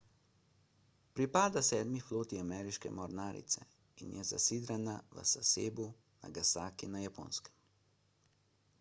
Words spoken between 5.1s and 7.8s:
v sasebu nagasaki na japonskem